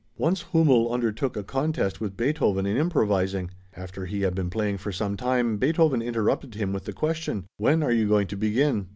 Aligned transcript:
Once 0.17 0.45
Hümmel 0.45 0.89
undertook 0.91 1.37
a 1.37 1.43
contest 1.43 2.01
with 2.01 2.17
Beethoven 2.17 2.65
in 2.65 2.75
improvising. 2.75 3.51
After 3.77 4.07
he 4.07 4.21
had 4.21 4.33
been 4.33 4.49
playing 4.49 4.79
for 4.79 4.91
some 4.91 5.15
time 5.15 5.57
Beethoven 5.57 6.01
interrupted 6.01 6.55
him 6.55 6.73
with 6.73 6.85
the 6.85 6.91
question, 6.91 7.45
"When 7.57 7.83
are 7.83 7.91
you 7.91 8.07
going 8.07 8.25
to 8.29 8.35
begin?" 8.35 8.87